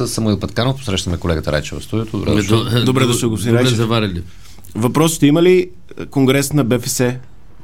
с 0.00 0.08
Самуил 0.08 0.38
Петканов. 0.38 0.76
Посрещаме 0.76 1.16
колегата 1.16 1.52
Райчева 1.52 1.80
в 1.80 1.84
студиото. 1.84 2.10
Добре, 2.12 2.30
Добре, 2.30 2.42
дошъл. 2.42 2.64
до- 2.64 2.84
Добре 2.84 3.06
дошъл, 3.06 3.30
господин 3.30 3.56
Добре 3.56 3.68
заварили. 3.70 4.22
Въпрос 4.74 5.14
ще 5.14 5.26
има 5.26 5.42
ли 5.42 5.68
конгрес 6.10 6.52
на 6.52 6.64
БФС 6.64 7.02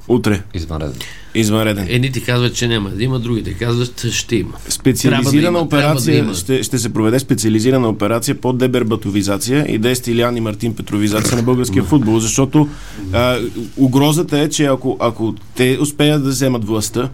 утре? 0.09 0.43
Извънреден. 0.55 0.95
Извънреден. 1.35 1.87
Едни 1.89 2.13
ти 2.13 2.21
казват, 2.23 2.55
че 2.55 2.69
няма 2.69 2.91
да 2.91 3.05
има, 3.05 3.19
другите 3.19 3.55
казват, 3.55 4.07
ще 4.07 4.37
има. 4.37 4.53
Специализирана 4.69 5.31
да 5.33 5.49
има, 5.49 5.59
операция, 5.61 6.15
да 6.15 6.19
има. 6.19 6.35
ще, 6.35 6.63
ще 6.63 6.79
се 6.79 6.93
проведе 6.93 7.19
специализирана 7.19 7.89
операция 7.89 8.35
по 8.35 8.53
дебербатовизация 8.53 9.67
и 9.69 9.79
дестилиан 9.79 10.37
и 10.37 10.41
Мартин 10.41 10.75
Петровизация 10.75 11.37
на 11.37 11.43
българския 11.43 11.85
футбол, 11.85 12.19
защото 12.19 12.69
а, 13.13 13.39
угрозата 13.77 14.39
е, 14.39 14.49
че 14.49 14.65
ако, 14.65 14.97
ако 15.01 15.35
те 15.55 15.79
успеят 15.81 16.23
да 16.25 16.29
вземат 16.29 16.65
властта, 16.65 17.09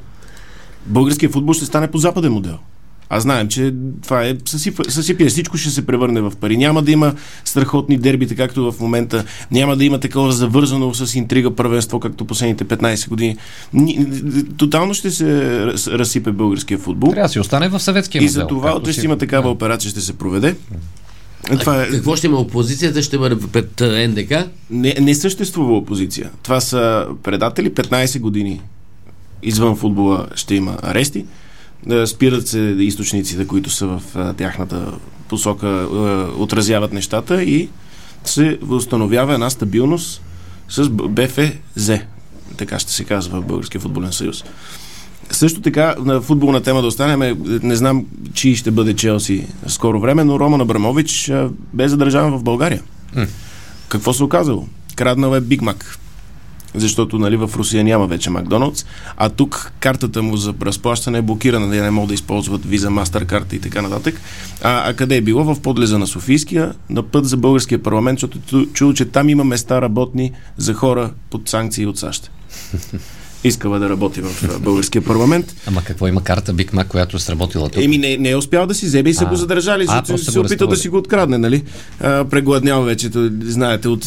българския 0.86 1.30
футбол 1.30 1.54
ще 1.54 1.64
стане 1.66 1.90
по 1.90 1.98
западен 1.98 2.32
модел. 2.32 2.58
А 3.12 3.20
знаем, 3.20 3.48
че 3.48 3.74
това 4.02 4.24
е 4.24 4.36
съсипие. 4.88 5.26
Всичко 5.26 5.56
ще 5.56 5.70
се 5.70 5.86
превърне 5.86 6.20
в 6.20 6.32
пари. 6.32 6.56
Няма 6.56 6.82
да 6.82 6.90
има 6.90 7.14
страхотни 7.44 7.98
дербите, 7.98 8.34
както 8.34 8.72
в 8.72 8.80
момента. 8.80 9.24
Няма 9.50 9.76
да 9.76 9.84
има 9.84 10.00
такова 10.00 10.32
завързано 10.32 10.94
с 10.94 11.14
интрига 11.14 11.50
първенство, 11.50 12.00
както 12.00 12.24
последните 12.24 12.64
15 12.66 13.08
години. 13.08 13.36
Ни- 13.74 14.06
Тотално 14.56 14.94
ще 14.94 15.10
се 15.10 15.24
раз- 15.66 15.88
разсипе 15.88 16.32
българския 16.32 16.78
футбол. 16.78 17.10
Трябва 17.10 17.22
да 17.22 17.28
си 17.28 17.40
остане 17.40 17.68
в 17.68 17.80
съветския 17.80 18.20
И 18.20 18.24
модел. 18.24 18.32
за 18.32 18.46
това 18.46 18.76
утре 18.76 18.92
си- 18.92 18.98
ще 18.98 19.06
има 19.06 19.18
такава 19.18 19.50
операция, 19.50 19.90
ще 19.90 20.00
се 20.00 20.12
проведе. 20.12 20.54
Това 21.60 21.82
е, 21.82 21.88
Какво 21.88 22.16
ще 22.16 22.26
има 22.26 22.36
опозицията? 22.38 23.02
Ще 23.02 23.18
бъде 23.18 23.36
пред 23.42 23.80
НДК? 24.08 24.32
не, 24.70 24.94
не 25.00 25.14
съществува 25.14 25.76
опозиция. 25.76 26.30
Това 26.42 26.60
са 26.60 27.06
предатели 27.22 27.70
15 27.70 28.20
години. 28.20 28.60
Извън 29.42 29.76
футбола 29.76 30.26
ще 30.34 30.54
има 30.54 30.76
арести. 30.82 31.24
Е, 31.90 32.06
Спират 32.06 32.48
се 32.48 32.58
източниците, 32.78 33.46
които 33.46 33.70
са 33.70 33.86
в 33.86 34.02
а, 34.14 34.32
тяхната 34.32 34.92
посока, 35.28 35.68
е, 35.68 35.96
отразяват 36.42 36.92
нещата 36.92 37.42
и 37.42 37.68
се 38.24 38.58
установява 38.70 39.34
една 39.34 39.50
стабилност 39.50 40.22
с 40.68 40.88
БФЗ. 40.90 41.90
Така 42.56 42.78
ще 42.78 42.92
се 42.92 43.04
казва 43.04 43.40
в 43.40 43.46
Българския 43.46 43.80
футболен 43.80 44.12
съюз. 44.12 44.44
Също 45.30 45.60
така, 45.60 45.94
на 45.98 46.20
футболна 46.20 46.62
тема 46.62 46.82
да 46.82 46.86
останем, 46.86 47.22
е, 47.22 47.36
не 47.62 47.76
знам 47.76 48.06
чий 48.34 48.54
ще 48.54 48.70
бъде 48.70 48.94
Челси 48.94 49.46
скоро 49.66 50.00
време, 50.00 50.24
но 50.24 50.40
Роман 50.40 50.60
Абрамович 50.60 51.32
бе 51.72 51.88
задържан 51.88 52.38
в 52.38 52.42
България. 52.42 52.82
М. 53.16 53.26
Какво 53.88 54.12
се 54.12 54.24
оказало? 54.24 54.68
Краднал 54.96 55.34
е 55.34 55.40
Биг 55.40 55.62
Мак. 55.62 55.98
Защото 56.74 57.18
нали, 57.18 57.36
в 57.36 57.50
Русия 57.56 57.84
няма 57.84 58.06
вече 58.06 58.30
Макдоналдс, 58.30 58.86
а 59.16 59.28
тук 59.28 59.72
картата 59.80 60.22
му 60.22 60.36
за 60.36 60.54
разплащане 60.62 61.18
е 61.18 61.22
блокирана, 61.22 61.68
да 61.68 61.82
не 61.82 61.90
могат 61.90 62.08
да 62.08 62.14
използват 62.14 62.64
виза, 62.64 62.90
мастеркарта 62.90 63.56
и 63.56 63.60
така 63.60 63.82
нататък. 63.82 64.20
А, 64.62 64.90
а 64.90 64.94
къде 64.94 65.16
е 65.16 65.20
било? 65.20 65.54
В 65.54 65.60
подлеза 65.60 65.98
на 65.98 66.06
Софийския, 66.06 66.72
на 66.90 67.02
път 67.02 67.26
за 67.26 67.36
българския 67.36 67.82
парламент, 67.82 68.20
защото 68.20 68.38
чу- 68.38 68.72
чул, 68.72 68.92
че 68.92 69.04
там 69.04 69.28
има 69.28 69.44
места 69.44 69.82
работни 69.82 70.32
за 70.56 70.74
хора 70.74 71.10
под 71.30 71.48
санкции 71.48 71.86
от 71.86 71.98
САЩ. 71.98 72.30
Искала 73.44 73.78
да 73.78 73.88
работи 73.88 74.20
в 74.20 74.60
българския 74.60 75.02
парламент. 75.02 75.54
Ама 75.66 75.82
какво 75.84 76.06
има 76.06 76.22
карта 76.22 76.52
Биг 76.52 76.72
Мак, 76.72 76.88
която 76.88 77.18
сработила 77.18 77.68
тук? 77.68 77.84
Еми 77.84 77.98
не, 77.98 78.16
не 78.16 78.30
е 78.30 78.36
успял 78.36 78.66
да 78.66 78.74
си 78.74 78.86
вземе 78.86 79.10
и 79.10 79.14
са 79.14 79.24
А. 79.24 79.28
го 79.28 79.36
задържали, 79.36 79.84
А, 79.88 80.02
защото 80.06 80.24
се 80.32 80.38
го 80.38 80.44
опитал 80.46 80.68
да 80.68 80.76
си 80.76 80.88
го 80.88 80.96
открадне, 80.96 81.38
нали? 81.38 81.62
А, 82.00 82.24
прегладнял 82.24 82.82
вече, 82.82 83.10
то, 83.10 83.30
знаете, 83.42 83.88
от, 83.88 84.06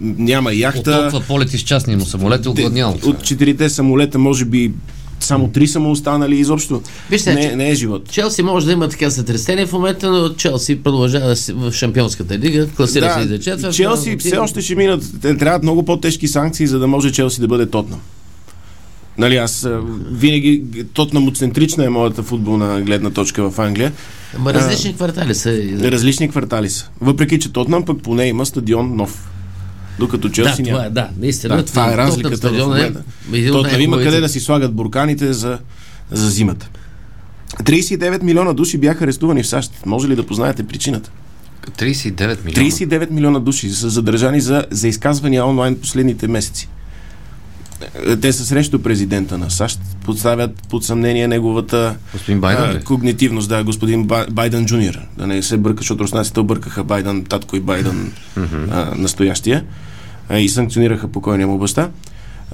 няма 0.00 0.50
От 0.50 0.56
яхта. 0.56 1.00
толкова 1.00 1.20
полети 1.20 1.58
с 1.58 1.62
частния 1.62 1.98
му 1.98 2.04
самолет 2.04 2.46
е 2.46 2.48
огладнял. 2.48 2.90
От, 2.90 3.04
от 3.04 3.22
четирите 3.22 3.68
самолета, 3.68 4.18
може 4.18 4.44
би, 4.44 4.72
само 5.20 5.48
три 5.48 5.66
са 5.68 5.80
му 5.80 5.90
останали 5.90 6.36
изобщо. 6.36 6.82
Вижте, 7.10 7.34
не, 7.34 7.56
не 7.56 7.70
е 7.70 7.74
живот. 7.74 8.10
Челси 8.10 8.42
може 8.42 8.66
да 8.66 8.72
има 8.72 8.88
така 8.88 9.10
сътресение 9.10 9.66
в 9.66 9.72
момента, 9.72 10.10
но 10.10 10.28
Челси 10.34 10.82
продължава 10.82 11.28
да 11.28 11.36
си 11.36 11.52
в 11.52 11.72
Шампионската 11.72 12.38
лига, 12.38 12.68
класира 12.76 13.14
се 13.14 13.20
и 13.20 13.28
за 13.28 13.38
четвърт. 13.38 13.74
Челси 13.74 14.16
все 14.20 14.36
още 14.36 14.62
ще 14.62 14.74
минат. 14.74 15.02
Те 15.22 15.36
трябват 15.36 15.62
много 15.62 15.82
по-тежки 15.84 16.28
санкции, 16.28 16.66
за 16.66 16.78
да 16.78 16.86
може 16.86 17.12
Челси 17.12 17.40
да 17.40 17.48
бъде 17.48 17.66
Тотнам. 17.66 18.00
Нали, 19.18 19.36
аз 19.36 19.64
а, 19.64 19.80
винаги 20.10 20.64
Тотнамоцентрична 20.92 21.84
е 21.84 21.88
моята 21.88 22.22
футболна 22.22 22.80
гледна 22.80 23.10
точка 23.10 23.50
в 23.50 23.58
Англия. 23.58 23.92
Ама 24.36 24.54
различни 24.54 24.94
квартали 24.94 25.34
са. 25.34 25.50
Различни 25.82 26.28
квартали 26.28 26.70
са. 26.70 26.88
Въпреки, 27.00 27.38
че 27.38 27.52
Тотнам 27.52 27.84
пък 27.84 28.02
поне 28.02 28.26
има 28.26 28.46
стадион 28.46 28.96
нов. 28.96 29.30
Докато 29.98 30.28
Да, 30.28 30.34
Челси 30.34 30.62
няма. 30.62 30.76
това 30.76 30.86
е, 30.86 30.90
да, 30.90 31.08
наистина. 31.18 31.56
Да, 31.56 31.64
това 31.64 31.86
е 31.86 31.90
Тотнъм 31.90 32.06
разликата 32.06 32.34
в 32.34 32.38
стадион 32.38 32.62
е 32.62 32.64
момента. 32.74 33.02
от 33.32 33.52
Тотнам 33.52 33.80
има 33.80 34.02
къде 34.02 34.20
да 34.20 34.28
си 34.28 34.40
слагат 34.40 34.74
бурканите 34.74 35.32
за, 35.32 35.58
за 36.10 36.30
зимата. 36.30 36.68
39 37.62 38.22
милиона 38.22 38.52
души 38.52 38.78
бяха 38.78 39.04
арестувани 39.04 39.42
в 39.42 39.46
САЩ. 39.46 39.72
Може 39.86 40.08
ли 40.08 40.16
да 40.16 40.26
познаете 40.26 40.66
причината? 40.66 41.10
39 41.78 42.44
милиона. 42.44 42.70
39 42.70 43.10
милиона 43.10 43.38
души 43.40 43.70
са 43.70 43.90
задържани 43.90 44.40
за, 44.40 44.64
за 44.70 44.88
изказвания 44.88 45.46
онлайн 45.46 45.76
последните 45.80 46.28
месеци. 46.28 46.68
Те 48.20 48.32
са 48.32 48.46
срещу 48.46 48.78
президента 48.78 49.38
на 49.38 49.50
САЩ, 49.50 49.80
подставят 50.04 50.68
под 50.70 50.84
съмнение 50.84 51.28
неговата 51.28 51.96
Господин 52.12 52.40
Байден 52.40 52.76
а, 52.76 52.80
когнитивност, 52.80 53.48
да, 53.48 53.64
господин 53.64 54.04
Ба- 54.04 54.26
Байден 54.30 54.66
Джуниор. 54.66 54.98
Да 55.18 55.26
не 55.26 55.42
се 55.42 55.56
бърка, 55.56 55.78
защото 55.80 56.04
руснаците 56.04 56.40
объркаха 56.40 56.84
Байден 56.84 57.24
татко 57.24 57.56
и 57.56 57.60
Байден 57.60 58.12
а, 58.70 58.92
настоящия 58.96 59.64
а, 60.28 60.38
и 60.38 60.48
санкционираха 60.48 61.08
покойния 61.08 61.46
му 61.46 61.58
баща. 61.58 61.90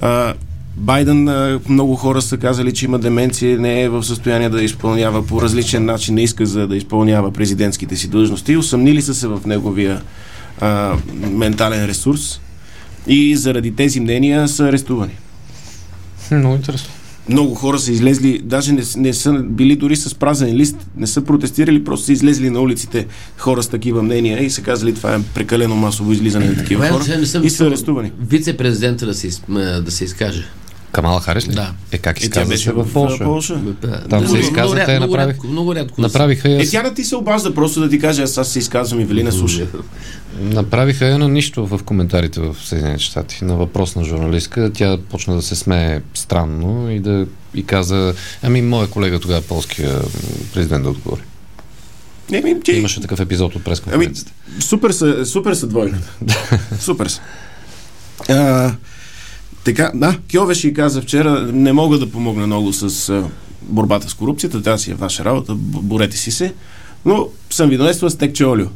А, 0.01 0.33
Байден, 0.77 1.27
а, 1.27 1.59
много 1.69 1.95
хора 1.95 2.21
са 2.21 2.37
казали, 2.37 2.73
че 2.73 2.85
има 2.85 2.99
деменция, 2.99 3.59
не 3.59 3.81
е 3.81 3.89
в 3.89 4.03
състояние 4.03 4.49
да 4.49 4.63
изпълнява 4.63 5.25
по 5.27 5.41
различен 5.41 5.85
начин, 5.85 6.15
не 6.15 6.23
иска 6.23 6.45
за 6.45 6.67
да 6.67 6.75
изпълнява 6.75 7.31
президентските 7.31 7.95
си 7.95 8.07
длъжности. 8.07 8.57
Усъмнили 8.57 9.01
са 9.01 9.13
се 9.13 9.27
в 9.27 9.41
неговия 9.45 10.01
а, 10.61 10.95
ментален 11.13 11.85
ресурс 11.85 12.39
и 13.07 13.35
заради 13.35 13.75
тези 13.75 13.99
мнения 13.99 14.47
са 14.47 14.63
арестувани. 14.63 15.13
Много 16.31 16.55
интересно. 16.55 16.89
Много 17.29 17.55
хора 17.55 17.79
са 17.79 17.91
излезли, 17.91 18.41
даже 18.43 18.71
не, 18.71 18.83
не 18.97 19.13
са 19.13 19.33
били 19.33 19.75
дори 19.75 19.95
с 19.95 20.15
празен 20.15 20.55
лист, 20.55 20.75
не 20.97 21.07
са 21.07 21.21
протестирали, 21.21 21.83
просто 21.83 22.05
са 22.05 22.11
излезли 22.13 22.49
на 22.49 22.61
улиците 22.61 23.07
хора 23.37 23.63
с 23.63 23.67
такива 23.67 24.03
мнения 24.03 24.43
и 24.43 24.49
са 24.49 24.61
казали, 24.61 24.93
това 24.93 25.15
е 25.15 25.19
прекалено 25.33 25.75
масово 25.75 26.11
излизане 26.11 26.45
на 26.45 26.55
такива 26.55 26.87
хора 26.87 27.03
и 27.43 27.49
са 27.49 27.65
арестувани. 27.65 28.11
Вице-президента 28.21 29.05
да 29.05 29.13
се, 29.13 29.29
да 29.81 29.91
се 29.91 30.03
изкаже. 30.03 30.45
Камала 30.93 31.19
Харис 31.19 31.47
ли? 31.47 31.51
Да. 31.51 31.71
Е, 31.91 31.97
как 31.97 32.17
Е, 32.17 32.19
тя 32.19 32.25
изказва 32.25 32.49
беше 32.49 32.63
се 32.63 32.71
в 32.71 32.93
Полша? 32.93 33.23
Полша. 33.23 33.53
Там 34.09 34.19
се 34.19 34.25
Много- 34.25 34.35
изказа, 34.37 34.63
много 34.65 34.85
те 34.85 34.97
много 34.97 35.11
направих- 35.11 35.27
рядко- 35.27 35.47
Много 35.47 35.75
рядко. 35.75 36.01
Направиха 36.01 36.49
я, 36.49 36.61
Е, 36.61 36.65
тя 36.65 36.83
да 36.83 36.93
ти 36.93 37.03
се 37.03 37.15
обажда 37.15 37.53
просто 37.53 37.79
да 37.79 37.89
ти 37.89 37.99
каже, 37.99 38.21
аз, 38.23 38.37
аз 38.37 38.47
се 38.47 38.59
изказвам 38.59 39.01
и 39.01 39.05
вели 39.05 39.23
на 39.23 39.31
слуша. 39.31 39.67
направиха 40.41 41.05
я 41.05 41.17
на 41.17 41.27
нищо 41.29 41.65
в 41.67 41.79
коментарите 41.79 42.39
в 42.41 42.55
Съединените 42.57 43.03
щати. 43.03 43.45
На 43.45 43.55
въпрос 43.55 43.95
на 43.95 44.03
журналистка, 44.03 44.71
тя 44.73 44.97
почна 44.99 45.35
да 45.35 45.41
се 45.41 45.55
смее 45.55 46.01
странно 46.13 46.91
и 46.91 46.99
да 46.99 47.25
и 47.53 47.63
каза, 47.63 48.13
ами 48.43 48.61
моя 48.61 48.87
колега 48.87 49.19
тогава, 49.19 49.41
полския 49.41 49.93
м, 49.93 49.99
президент 50.53 50.83
да 50.83 50.89
отговори. 50.89 51.21
Не, 52.31 52.41
ми, 52.41 52.61
ти, 52.61 52.71
Имаше 52.71 53.01
такъв 53.01 53.19
епизод 53.19 53.47
от 53.47 53.55
Ами, 53.55 53.63
пресконференцията. 53.63 54.31
супер 54.59 54.91
са, 54.91 55.25
супер 55.25 55.53
са 55.53 55.67
двойката. 55.67 56.07
супер 56.79 57.07
са. 57.07 57.21
А, 58.29 58.71
така, 59.63 59.91
да, 59.95 60.17
Кьовеш 60.31 60.63
и 60.63 60.73
каза 60.73 61.01
вчера, 61.01 61.41
не 61.53 61.73
мога 61.73 61.99
да 61.99 62.11
помогна 62.11 62.47
много 62.47 62.73
с 62.73 63.23
борбата 63.61 64.09
с 64.09 64.13
корупцията, 64.13 64.63
тя 64.63 64.77
си 64.77 64.91
е 64.91 64.95
ваша 64.95 65.25
работа, 65.25 65.55
борете 65.55 66.17
си 66.17 66.31
се, 66.31 66.53
но 67.05 67.27
съм 67.49 67.69
ви 67.69 67.77
донесла 67.77 68.09
стекче 68.09 68.45
олио. 68.45 68.67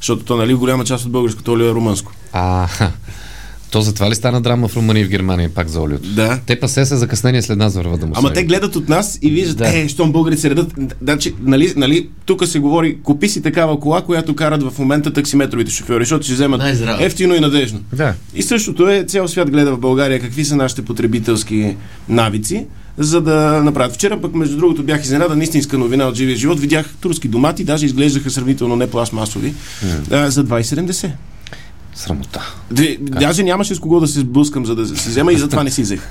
Защото 0.00 0.24
то, 0.24 0.36
нали, 0.36 0.54
голяма 0.54 0.84
част 0.84 1.04
от 1.04 1.12
българското 1.12 1.52
олио 1.52 1.66
е 1.66 1.74
румънско. 1.74 2.12
А, 2.32 2.68
то 3.72 3.80
затова 3.80 4.10
ли 4.10 4.14
стана 4.14 4.40
драма 4.40 4.68
в 4.68 4.76
Румъния 4.76 5.00
и 5.00 5.04
в 5.04 5.08
Германия 5.08 5.48
пак 5.54 5.68
за 5.68 5.80
олиото? 5.80 6.08
Да. 6.08 6.38
Те 6.46 6.60
пасе 6.60 6.84
се 6.84 6.96
закъснение 6.96 7.42
след 7.42 7.58
нас 7.58 7.74
върват 7.74 8.00
да 8.00 8.06
му 8.06 8.12
Ама 8.16 8.32
те 8.32 8.44
гледат 8.44 8.76
от 8.76 8.88
нас 8.88 9.18
и 9.22 9.30
виждат, 9.30 9.56
Да. 9.58 9.78
е, 9.78 9.88
щом 9.88 10.12
българите 10.12 10.40
се 10.42 10.50
редат. 10.50 10.74
Значи, 11.02 11.34
нали, 11.42 11.72
нали, 11.76 12.08
тук 12.26 12.46
се 12.46 12.58
говори, 12.58 12.98
купи 13.02 13.28
си 13.28 13.42
такава 13.42 13.80
кола, 13.80 14.00
която 14.00 14.34
карат 14.34 14.62
в 14.62 14.78
момента 14.78 15.12
таксиметровите 15.12 15.70
шофьори, 15.70 16.04
защото 16.04 16.24
ще 16.24 16.34
вземат 16.34 16.60
Най-здраво. 16.60 17.04
ефтино 17.04 17.34
и 17.34 17.40
надежно. 17.40 17.80
Да. 17.92 18.14
И 18.34 18.42
същото 18.42 18.88
е, 18.88 19.04
цял 19.04 19.28
свят 19.28 19.50
гледа 19.50 19.72
в 19.72 19.78
България 19.78 20.20
какви 20.20 20.44
са 20.44 20.56
нашите 20.56 20.82
потребителски 20.82 21.76
навици, 22.08 22.66
за 22.98 23.20
да 23.20 23.62
направят. 23.64 23.94
Вчера 23.94 24.20
пък, 24.20 24.34
между 24.34 24.56
другото, 24.56 24.82
бях 24.82 25.02
изненадан, 25.04 25.42
истинска 25.42 25.78
новина 25.78 26.08
от 26.08 26.14
живия 26.14 26.36
живот. 26.36 26.60
Видях 26.60 26.94
турски 27.00 27.28
домати, 27.28 27.64
даже 27.64 27.86
изглеждаха 27.86 28.30
сравнително 28.30 28.76
не 28.76 28.90
пластмасови, 28.90 29.54
а, 30.10 30.30
за 30.30 30.44
2,70. 30.44 31.10
Срамота. 31.94 32.54
Даже 33.00 33.42
нямаше 33.42 33.74
с 33.74 33.78
кого 33.78 34.00
да 34.00 34.06
се 34.06 34.20
сблъскам, 34.20 34.66
за 34.66 34.74
да 34.74 34.86
се 34.86 35.10
взема 35.10 35.32
и 35.32 35.38
затова 35.38 35.64
не 35.64 35.70
си 35.70 35.82
взех. 35.82 36.10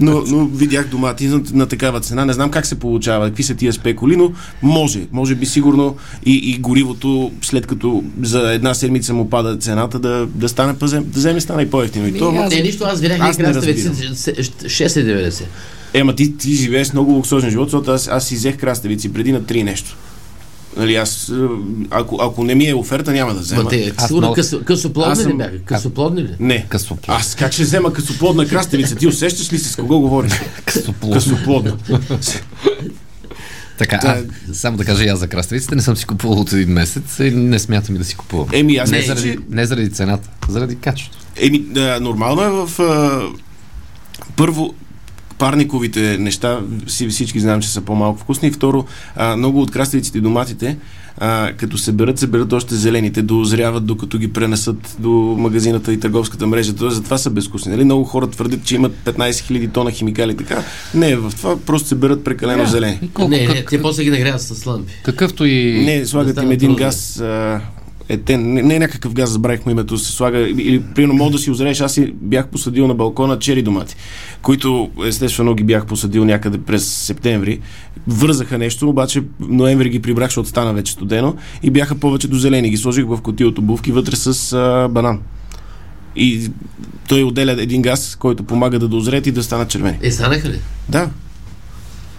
Но, 0.00 0.22
но 0.26 0.46
видях 0.46 0.88
домати 0.88 1.26
на, 1.26 1.42
на 1.52 1.66
такава 1.66 2.00
цена. 2.00 2.24
Не 2.24 2.32
знам 2.32 2.50
как 2.50 2.66
се 2.66 2.74
получава, 2.74 3.26
какви 3.26 3.42
са 3.42 3.54
тия 3.54 3.72
спекули, 3.72 4.16
но 4.16 4.32
може. 4.62 5.00
Може 5.12 5.34
би 5.34 5.46
сигурно 5.46 5.96
и, 6.26 6.34
и 6.34 6.58
горивото, 6.58 7.32
след 7.42 7.66
като 7.66 8.04
за 8.22 8.52
една 8.52 8.74
седмица 8.74 9.14
му 9.14 9.30
пада 9.30 9.56
цената, 9.56 9.98
да, 9.98 10.26
да 10.26 10.48
стане 10.48 10.78
пазем, 10.78 11.04
да 11.04 11.18
вземе 11.18 11.40
стане 11.40 11.62
и 11.62 11.70
по-ефтино. 11.70 12.06
И 12.06 12.18
то, 12.18 12.32
Не, 12.32 12.48
не, 12.48 12.62
нищо, 12.62 12.84
аз 12.84 13.00
видях 13.00 13.18
Аз 13.20 13.38
не 13.38 13.44
краставици 13.44 13.88
разбирам. 13.88 14.14
6,90. 14.14 15.42
Ема 15.94 16.14
ти, 16.14 16.36
ти 16.36 16.54
живееш 16.54 16.92
много 16.92 17.12
луксозен 17.12 17.50
живот, 17.50 17.68
защото 17.68 17.90
аз, 17.90 18.08
аз 18.08 18.26
си 18.26 18.34
взех 18.34 18.56
краставици 18.56 19.12
преди 19.12 19.32
на 19.32 19.44
три 19.44 19.64
нещо. 19.64 19.96
Нали, 20.76 20.94
аз, 20.94 21.32
ако, 21.90 22.18
ако 22.22 22.44
не 22.44 22.54
ми 22.54 22.66
е 22.66 22.74
оферта, 22.74 23.12
няма 23.12 23.34
да 23.34 23.40
взема. 23.40 23.70
Аз 23.96 24.06
сигурно 24.06 24.20
много- 24.20 24.34
късо, 24.34 24.60
късоплодни 24.64 25.12
Аз 25.12 25.18
ли 25.18 25.22
съм- 25.22 25.38
бяха? 25.38 25.58
Късоплодни 25.58 26.22
ли? 26.22 26.34
Не. 26.40 26.66
Късоплод. 26.68 27.04
Аз 27.08 27.34
как 27.34 27.52
ще 27.52 27.62
взема 27.62 27.92
късоплодна 27.92 28.48
краставица? 28.48 28.94
Ти 28.96 29.06
усещаш 29.06 29.52
ли 29.52 29.58
си 29.58 29.68
с 29.68 29.76
кого 29.76 30.00
говориш? 30.00 30.32
Късоплод. 30.64 31.12
Късоплодна. 31.12 31.76
Така, 33.78 34.00
а, 34.04 34.22
само 34.54 34.76
да 34.76 34.84
кажа 34.84 35.04
и 35.04 35.08
аз 35.08 35.18
за 35.18 35.28
краставиците, 35.28 35.74
не 35.74 35.82
съм 35.82 35.96
си 35.96 36.04
купувал 36.06 36.40
от 36.40 36.52
един 36.52 36.68
месец 36.68 37.18
и 37.18 37.30
не 37.30 37.58
смятам 37.58 37.94
и 37.94 37.98
да 37.98 38.04
си 38.04 38.16
купувам. 38.16 38.48
Еми, 38.52 38.76
аз 38.76 38.90
не, 38.90 38.96
мисля, 38.98 39.14
заради, 39.14 39.32
че- 39.32 39.38
не 39.50 39.66
заради 39.66 39.90
цената, 39.90 40.28
заради 40.48 40.76
качеството. 40.76 41.24
Еми, 41.36 41.58
да, 41.58 42.00
нормално 42.00 42.42
е 42.42 42.66
в... 42.66 42.80
А, 42.80 43.22
първо, 44.36 44.74
парниковите 45.38 46.18
неща, 46.18 46.60
си, 46.86 47.08
всички 47.08 47.40
знаем, 47.40 47.60
че 47.60 47.68
са 47.68 47.80
по-малко 47.80 48.20
вкусни. 48.20 48.48
И 48.48 48.52
второ, 48.52 48.84
а, 49.16 49.36
много 49.36 49.60
от 49.62 49.70
краставиците 49.70 50.18
и 50.18 50.20
доматите, 50.20 50.76
а, 51.18 51.52
като 51.52 51.78
се 51.78 51.92
берат, 51.92 52.18
се 52.18 52.26
берат 52.26 52.52
още 52.52 52.74
зелените, 52.74 53.22
дозряват 53.22 53.86
докато 53.86 54.18
ги 54.18 54.32
пренесат 54.32 54.96
до 54.98 55.08
магазината 55.38 55.92
и 55.92 56.00
търговската 56.00 56.46
мрежа. 56.46 56.74
Тоест, 56.74 56.96
затова 56.96 57.18
са 57.18 57.30
безвкусни. 57.30 57.72
Нали? 57.72 57.84
Много 57.84 58.04
хора 58.04 58.26
твърдят, 58.26 58.64
че 58.64 58.74
имат 58.74 58.92
15 59.04 59.30
000 59.30 59.72
тона 59.72 59.90
химикали 59.90 60.32
и 60.32 60.36
така. 60.36 60.62
Не, 60.94 61.16
в 61.16 61.32
това 61.36 61.56
просто 61.56 61.88
се 61.88 61.94
берат 61.94 62.24
прекалено 62.24 62.66
зелени. 62.66 62.98
И 63.02 63.08
колко, 63.10 63.30
Не, 63.30 63.46
не, 63.46 63.54
как, 63.54 63.70
те 63.70 63.82
после 63.82 64.04
ги 64.04 64.10
нагряват 64.10 64.42
с 64.42 64.66
лампи. 64.66 64.92
какъвто 65.04 65.44
и... 65.44 65.84
Не, 65.84 66.06
слагат 66.06 66.34
Да 66.34 66.42
им 66.42 66.50
един 66.50 66.68
трудно. 66.68 66.86
газ. 66.86 67.20
А, 67.20 67.60
етен, 68.08 68.52
не, 68.52 68.62
не 68.62 68.76
е 68.76 68.78
някакъв 68.78 69.14
газ, 69.14 69.30
забравих 69.30 69.66
му 69.66 69.72
името, 69.72 69.98
се 69.98 70.12
слага. 70.12 70.38
Или, 70.38 70.82
примерно, 70.94 71.14
мога 71.14 71.30
да 71.30 71.38
си 71.38 71.50
озрееш, 71.50 71.80
аз 71.80 71.94
си 71.94 72.14
бях 72.20 72.48
посадил 72.48 72.86
на 72.86 72.94
балкона 72.94 73.38
чери 73.38 73.62
домати, 73.62 73.96
които 74.42 74.90
естествено 75.06 75.54
ги 75.54 75.64
бях 75.64 75.86
посадил 75.86 76.24
някъде 76.24 76.58
през 76.58 76.88
септември. 76.88 77.60
Вързаха 78.06 78.58
нещо, 78.58 78.88
обаче 78.88 79.22
ноември 79.40 79.88
ги 79.88 80.02
прибрах, 80.02 80.28
защото 80.28 80.48
стана 80.48 80.72
вече 80.74 80.92
студено 80.92 81.36
и 81.62 81.70
бяха 81.70 81.94
повече 81.94 82.28
до 82.28 82.36
зелени. 82.36 82.70
Ги 82.70 82.76
сложих 82.76 83.04
в 83.06 83.20
котия 83.22 83.48
от 83.48 83.58
обувки 83.58 83.92
вътре 83.92 84.16
с 84.16 84.52
а, 84.52 84.88
банан. 84.88 85.20
И 86.16 86.50
той 87.08 87.22
отделя 87.22 87.62
един 87.62 87.82
газ, 87.82 88.16
който 88.16 88.42
помага 88.42 88.78
да 88.78 88.88
дозреят 88.88 89.26
и 89.26 89.32
да 89.32 89.42
станат 89.42 89.68
червени. 89.68 89.98
Е, 90.02 90.10
станаха 90.10 90.48
ли? 90.48 90.60
Да. 90.88 91.10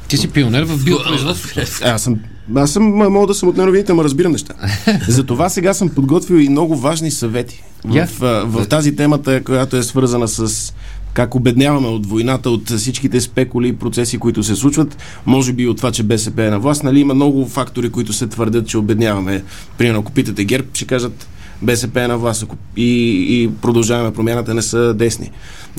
Ти 0.07 0.17
си 0.17 0.27
пионер 0.27 0.63
в 0.63 0.83
биопроизводството. 0.83 1.61
Аз 1.83 2.03
съм, 2.03 2.19
аз 2.55 2.71
съм, 2.71 2.83
мога 2.83 3.27
да 3.27 3.33
съм 3.33 3.49
от 3.49 3.57
неновините, 3.57 3.91
ама 3.91 4.03
разбирам 4.03 4.31
неща. 4.31 4.53
Затова 5.07 5.49
сега 5.49 5.73
съм 5.73 5.89
подготвил 5.89 6.35
и 6.37 6.49
много 6.49 6.75
важни 6.75 7.11
съвети 7.11 7.63
в, 7.85 7.95
Я. 7.95 8.07
в, 8.07 8.43
в 8.45 8.67
тази 8.67 8.95
темата, 8.95 9.43
която 9.43 9.77
е 9.77 9.83
свързана 9.83 10.27
с 10.27 10.73
как 11.13 11.35
обедняваме 11.35 11.87
от 11.87 12.05
войната, 12.05 12.49
от 12.49 12.69
всичките 12.69 13.21
спекули 13.21 13.67
и 13.67 13.75
процеси, 13.75 14.17
които 14.17 14.43
се 14.43 14.55
случват. 14.55 14.97
Може 15.25 15.53
би 15.53 15.67
от 15.67 15.77
това, 15.77 15.91
че 15.91 16.03
БСП 16.03 16.43
е 16.43 16.49
на 16.49 16.59
власт. 16.59 16.83
Нали, 16.83 16.99
има 16.99 17.13
много 17.13 17.47
фактори, 17.47 17.89
които 17.89 18.13
се 18.13 18.27
твърдят, 18.27 18.67
че 18.67 18.77
обедняваме. 18.77 19.43
Примерно, 19.77 19.99
ако 19.99 20.11
питате 20.11 20.43
ГЕРБ, 20.43 20.67
ще 20.73 20.85
кажат 20.85 21.27
БСП 21.61 22.01
е 22.01 22.07
на 22.07 22.17
власт 22.17 22.43
ако, 22.43 22.55
и, 22.77 23.11
и 23.29 23.49
продължаваме 23.61 24.13
промяната 24.13 24.53
не 24.53 24.61
са 24.61 24.93
десни. 24.93 25.31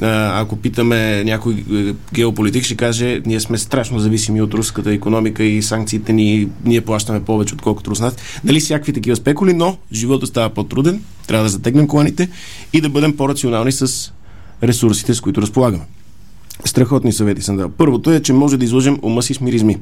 Ако 0.02 0.56
питаме 0.56 1.24
някой 1.24 1.64
е, 1.74 1.94
геополитик, 2.14 2.64
ще 2.64 2.74
каже, 2.74 3.22
ние 3.26 3.40
сме 3.40 3.58
страшно 3.58 3.98
зависими 3.98 4.42
от 4.42 4.54
руската 4.54 4.92
економика 4.92 5.44
и 5.44 5.62
санкциите 5.62 6.12
ни, 6.12 6.48
ние 6.64 6.80
плащаме 6.80 7.24
повече, 7.24 7.54
отколкото 7.54 7.90
руснаците. 7.90 8.22
Нали 8.44 8.60
всякакви 8.60 8.92
такива 8.92 9.16
спекули, 9.16 9.54
но 9.54 9.76
живота 9.92 10.26
става 10.26 10.48
по-труден, 10.48 11.02
трябва 11.26 11.44
да 11.44 11.48
затегнем 11.48 11.86
коланите 11.86 12.28
и 12.72 12.80
да 12.80 12.88
бъдем 12.88 13.16
по-рационални 13.16 13.72
с 13.72 14.12
ресурсите, 14.62 15.14
с 15.14 15.20
които 15.20 15.42
разполагаме. 15.42 15.84
Страхотни 16.64 17.12
съвети 17.12 17.42
съм 17.42 17.56
дал. 17.56 17.68
Първото 17.68 18.10
е, 18.10 18.22
че 18.22 18.32
може 18.32 18.56
да 18.56 18.64
излъжем 18.64 18.98
ума 19.02 19.22
си 19.22 19.34
с 19.34 19.40
миризми. 19.40 19.78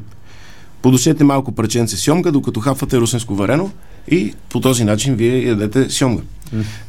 Подушете 0.82 1.25
малко 1.25 1.52
парченце 1.52 1.97
сьомга, 1.97 2.31
докато 2.31 2.61
хапвате 2.61 2.99
русенско 2.99 3.35
варено 3.35 3.70
и 4.11 4.35
по 4.51 4.61
този 4.61 4.85
начин 4.85 5.15
вие 5.15 5.39
ядете 5.39 5.91
сьомга. 5.91 6.23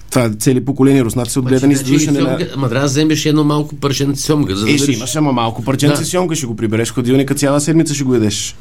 Това 0.09 0.25
е 0.25 0.29
цели 0.29 0.65
поколения 0.65 1.05
руснаци 1.05 1.31
са 1.31 1.39
отгледани 1.39 1.75
с 1.75 1.83
душене 1.83 2.19
на... 2.19 2.29
Ма 2.57 2.69
трябва 2.69 2.79
да 2.79 2.85
вземеш 2.85 3.25
едно 3.25 3.43
малко 3.43 3.75
парченце 3.75 4.21
сьомга, 4.21 4.55
за 4.55 4.65
да 4.65 4.71
Е, 4.71 4.77
ще 4.77 4.91
имаш, 4.91 5.15
ама 5.15 5.31
малко 5.31 5.63
парченце 5.63 5.99
Да. 5.99 6.05
сьомга 6.05 6.35
ще 6.35 6.45
го 6.45 6.55
прибереш 6.55 6.89
в 6.89 6.93
хладилника, 6.93 7.35
цяла 7.35 7.61
седмица 7.61 7.93
ще 7.93 8.03
го 8.03 8.13
ядеш. 8.13 8.55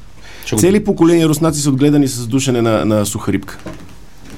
Ще 0.47 0.57
го- 0.57 0.61
Цели 0.61 0.85
поколения 0.85 1.29
руснаци 1.29 1.61
са 1.61 1.71
отгледани 1.71 2.09
с 2.09 2.27
душене 2.27 2.63
на, 2.63 2.85
на 2.85 3.07
суха 3.07 3.33
рибка. 3.33 3.59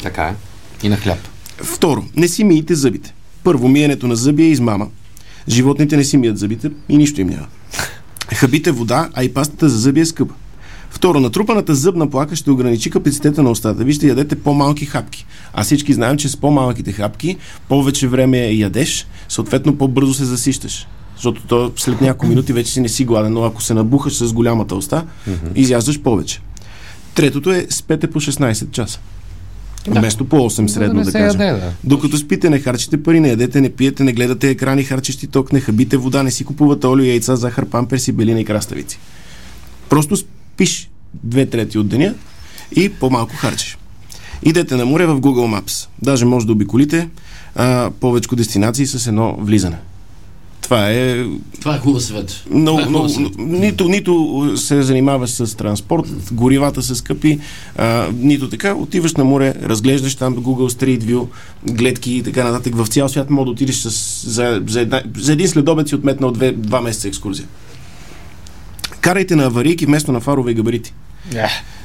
Така 0.02 0.22
е. 0.22 0.34
И 0.82 0.88
на 0.88 0.96
хляб. 0.96 1.18
Второ, 1.56 2.04
не 2.16 2.28
си 2.28 2.44
миете 2.44 2.74
зъбите. 2.74 3.14
Първо, 3.44 3.68
миенето 3.68 4.06
на 4.06 4.16
зъби 4.16 4.42
е 4.42 4.50
измама. 4.50 4.88
Животните 5.48 5.96
не 5.96 6.04
си 6.04 6.16
мият 6.16 6.38
зъбите 6.38 6.70
и 6.88 6.96
нищо 6.96 7.20
им 7.20 7.28
няма. 7.28 7.46
Хабите 8.34 8.70
вода, 8.70 9.08
а 9.14 9.24
и 9.24 9.34
пастата 9.34 9.68
за 9.68 9.78
зъби 9.78 10.00
е 10.00 10.06
скъпа. 10.06 10.34
Второ, 10.96 11.20
натрупаната 11.20 11.74
зъбна 11.74 12.10
плака 12.10 12.36
ще 12.36 12.50
ограничи 12.50 12.90
капацитета 12.90 13.42
на 13.42 13.50
устата. 13.50 13.84
Ви 13.84 13.92
ще 13.92 14.06
ядете 14.06 14.36
по-малки 14.36 14.86
хапки. 14.86 15.26
А 15.52 15.64
всички 15.64 15.92
знаем, 15.92 16.16
че 16.16 16.28
с 16.28 16.36
по-малките 16.36 16.92
хапки 16.92 17.36
повече 17.68 18.08
време 18.08 18.38
ядеш, 18.38 19.06
съответно 19.28 19.76
по-бързо 19.76 20.14
се 20.14 20.24
засищаш. 20.24 20.86
Защото 21.14 21.42
то 21.46 21.72
след 21.76 22.00
няколко 22.00 22.26
минути 22.26 22.52
вече 22.52 22.72
си 22.72 22.80
не 22.80 22.88
си 22.88 23.04
гладен, 23.04 23.32
но 23.32 23.44
ако 23.44 23.62
се 23.62 23.74
набухаш 23.74 24.16
с 24.16 24.32
голямата 24.32 24.74
уста, 24.74 25.04
изяждаш 25.54 26.00
повече. 26.00 26.40
Третото 27.14 27.50
е 27.50 27.66
спете 27.70 28.06
по 28.06 28.20
16 28.20 28.70
часа. 28.70 29.00
Да. 29.88 30.00
Вместо 30.00 30.24
по 30.24 30.36
8 30.36 30.48
За 30.56 30.62
да 30.62 30.68
средно 30.68 31.02
да, 31.02 31.10
се 31.10 31.18
кажем. 31.18 31.40
яде, 31.40 31.60
да. 31.60 31.72
Докато 31.84 32.16
спите, 32.16 32.50
не 32.50 32.58
харчите 32.58 33.02
пари, 33.02 33.20
не 33.20 33.28
ядете, 33.28 33.60
не 33.60 33.70
пиете, 33.70 34.04
не 34.04 34.12
гледате 34.12 34.50
екрани, 34.50 34.84
харчещи 34.84 35.26
ток, 35.26 35.52
не 35.52 35.60
хабите 35.60 35.96
вода, 35.96 36.22
не 36.22 36.30
си 36.30 36.44
купувате 36.44 36.86
олио, 36.86 37.04
яйца, 37.04 37.36
захар, 37.36 37.66
памперси, 37.66 38.12
белина 38.12 38.40
и 38.40 38.44
краставици. 38.44 38.98
Просто 39.88 40.16
спиш 40.56 40.90
две 41.24 41.46
трети 41.46 41.78
от 41.78 41.88
деня 41.88 42.14
и 42.76 42.88
по-малко 42.88 43.36
харчиш. 43.36 43.78
Идете 44.42 44.76
на 44.76 44.86
море 44.86 45.06
в 45.06 45.20
Google 45.20 45.60
Maps. 45.60 45.88
Даже 46.02 46.24
може 46.24 46.46
да 46.46 46.52
обиколите 46.52 47.08
а, 47.54 47.90
повече 48.00 48.28
дестинации 48.36 48.86
с 48.86 49.06
едно 49.06 49.36
влизане. 49.40 49.76
Това 50.62 50.90
е 50.90 51.24
Това 51.60 51.76
е 51.76 51.78
хубав 51.78 52.02
свет. 52.02 52.44
Това 52.88 53.04
е 53.04 53.08
свет. 53.08 53.26
нито, 53.38 53.88
нито 53.88 54.52
се 54.56 54.82
занимаваш 54.82 55.30
с 55.30 55.56
транспорт, 55.56 56.06
горивата 56.32 56.82
са 56.82 56.96
скъпи, 56.96 57.38
а, 57.76 58.08
нито 58.12 58.48
така. 58.48 58.74
Отиваш 58.74 59.14
на 59.14 59.24
море, 59.24 59.54
разглеждаш 59.62 60.14
там 60.14 60.36
Google 60.36 60.70
Street 60.70 61.02
View, 61.02 61.26
гледки 61.72 62.12
и 62.12 62.22
така 62.22 62.44
нататък. 62.44 62.74
В 62.76 62.86
цял 62.86 63.08
свят 63.08 63.30
мога 63.30 63.44
да 63.44 63.50
отидеш 63.50 63.76
с, 63.76 63.90
за, 64.30 64.62
за, 64.66 64.80
една, 64.80 65.02
за 65.16 65.32
един 65.32 65.48
следобед 65.48 65.88
си 65.88 65.94
отметнал 65.94 66.30
две, 66.30 66.52
два 66.52 66.80
месеца 66.80 67.08
екскурзия. 67.08 67.46
Карайте 69.06 69.36
на 69.36 69.44
аварийки 69.44 69.86
вместо 69.86 70.12
на 70.12 70.20
фарове 70.20 70.50
и 70.50 70.54
габарити. 70.54 70.94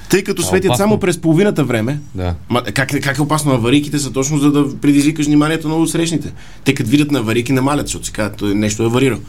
Тъй 0.09 0.23
като 0.23 0.41
е 0.41 0.45
светят 0.45 0.65
опасно. 0.65 0.83
само 0.83 0.99
през 0.99 1.17
половината 1.17 1.63
време, 1.63 1.99
Да. 2.15 2.35
Ма, 2.49 2.63
как, 2.63 2.89
как 3.01 3.17
е 3.17 3.21
опасно 3.21 3.51
аварийките 3.51 3.99
са 3.99 4.11
точно 4.13 4.37
за 4.37 4.51
да 4.51 4.77
предизвикаш 4.79 5.25
вниманието 5.25 5.69
на 5.69 5.75
отсрещните. 5.75 6.33
Те 6.63 6.73
като 6.73 6.89
видят 6.89 7.11
на 7.11 7.19
аварийки 7.19 7.53
намалят, 7.53 7.87
защото 7.87 8.05
си 8.05 8.11
казват, 8.11 8.37
«Той 8.37 8.55
нещо 8.55 8.83
е 8.83 8.85
аварирал. 8.85 9.19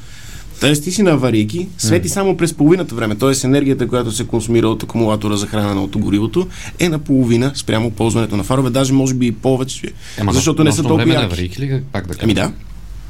Тоест 0.61 0.85
ти 0.85 0.93
си 0.93 1.03
на 1.03 1.11
аварийки, 1.11 1.69
свети 1.79 2.09
само 2.09 2.37
през 2.37 2.55
половината 2.55 2.95
време. 2.95 3.15
Тоест 3.15 3.45
енергията, 3.45 3.89
която 3.89 4.13
се 4.13 4.27
консумира 4.27 4.69
от 4.69 4.83
акумулатора 4.83 5.37
за 5.37 5.47
хранене 5.47 5.81
от 5.81 5.97
горивото, 5.99 6.49
е 6.79 6.89
на 6.89 6.99
половина 6.99 7.53
спрямо 7.55 7.91
ползването 7.91 8.37
на 8.37 8.45
фарове, 8.45 8.71
даже 8.71 8.93
може 8.93 9.15
би 9.15 9.27
и 9.27 9.33
повече, 9.33 9.93
Ема, 10.19 10.33
защото 10.33 10.65
не 10.65 10.73
са 10.73 10.83
толкова 10.83 11.05
време 11.05 11.15
на 11.15 11.25
аварийки 11.25 11.61
ли? 11.63 11.83
Пак 11.93 12.07
да 12.07 12.15
кажа. 12.15 12.21
Ами 12.23 12.35
да. 12.35 12.53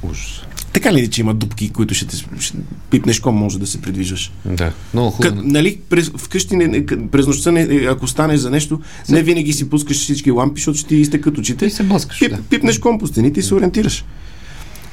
Ужас. 0.03 0.43
Така 0.73 0.93
ли, 0.93 1.11
че 1.11 1.21
има 1.21 1.35
дупки, 1.35 1.71
които 1.71 1.95
ще 1.95 2.07
те 2.07 2.17
ще 2.17 2.57
пипнеш 2.91 3.21
ком, 3.21 3.35
може 3.35 3.59
да 3.59 3.67
се 3.67 3.81
придвижваш? 3.81 4.33
Да. 4.45 4.73
Много 4.95 5.11
хубаво. 5.11 5.43
нали, 5.45 5.79
през, 5.91 6.11
вкъщи, 6.17 6.57
не, 6.57 6.87
през 6.87 7.27
нощта, 7.27 7.53
не, 7.53 7.87
ако 7.89 8.07
станеш 8.07 8.41
за 8.41 8.51
нещо, 8.51 8.81
не 9.09 9.23
винаги 9.23 9.53
си 9.53 9.71
пускаш 9.71 9.97
всички 9.97 10.31
лампи, 10.31 10.61
защото 10.61 10.79
ще 10.79 10.89
ти 10.89 10.97
изтекат 10.97 11.39
очите. 11.39 11.67
И 11.67 11.71
се 11.71 11.83
блъскаш, 11.83 12.19
Пип, 12.21 12.31
да. 12.31 12.43
Пипнеш 12.43 12.79
ком 12.79 12.99
по 12.99 13.07
стените 13.07 13.41
и 13.41 13.43
се 13.43 13.55
ориентираш. 13.55 14.05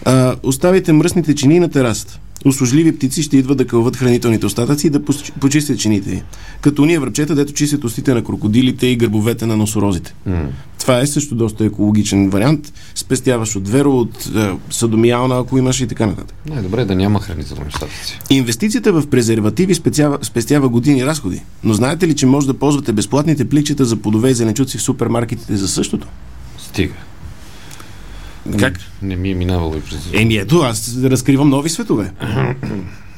А, 0.05 0.35
оставите 0.43 0.93
мръсните 0.93 1.35
чини 1.35 1.59
на 1.59 1.69
терасата. 1.69 2.19
Услужливи 2.45 2.95
птици 2.95 3.23
ще 3.23 3.37
идват 3.37 3.57
да 3.57 3.67
кълват 3.67 3.95
хранителните 3.95 4.45
остатъци 4.45 4.87
и 4.87 4.89
да 4.89 5.01
почистят 5.39 5.79
чините. 5.79 6.23
Като 6.61 6.85
ние 6.85 6.99
връбчета, 6.99 7.35
дето 7.35 7.53
чистят 7.53 7.83
устите 7.83 8.13
на 8.13 8.23
крокодилите 8.23 8.87
и 8.87 8.95
гърбовете 8.95 9.45
на 9.45 9.57
носорозите. 9.57 10.13
М. 10.25 10.47
Това 10.79 10.99
е 10.99 11.07
също 11.07 11.35
доста 11.35 11.65
екологичен 11.65 12.29
вариант. 12.29 12.73
Спестяваш 12.95 13.55
от 13.55 13.67
веро, 13.67 13.91
от 13.91 14.29
е, 14.35 14.51
садомиална, 14.69 15.39
ако 15.39 15.57
имаш 15.57 15.81
и 15.81 15.87
така 15.87 16.05
нататък. 16.05 16.35
Най-добре 16.49 16.81
е 16.81 16.85
да 16.85 16.95
няма 16.95 17.19
хранителни 17.19 17.65
остатъци. 17.67 18.19
Инвестицията 18.29 18.93
в 18.93 19.07
презервативи 19.09 19.75
спестява, 19.75 20.17
спестява 20.21 20.69
години 20.69 21.05
разходи. 21.05 21.41
Но 21.63 21.73
знаете 21.73 22.07
ли, 22.07 22.15
че 22.15 22.25
може 22.25 22.47
да 22.47 22.53
ползвате 22.53 22.93
безплатните 22.93 23.49
пликчета 23.49 23.85
за 23.85 23.95
плодове 23.95 24.29
и 24.29 24.33
зеленчуци 24.33 24.77
в 24.77 24.81
супермаркетите 24.81 25.57
за 25.57 25.67
същото? 25.67 26.07
Стига. 26.57 26.93
Как? 28.59 28.79
Не 29.01 29.15
ми 29.15 29.31
е 29.31 29.35
минавало 29.35 29.75
и 29.75 29.81
през... 29.81 30.09
Еми 30.13 30.35
ето, 30.35 30.59
аз 30.59 30.97
разкривам 31.03 31.49
нови 31.49 31.69
светове. 31.69 32.11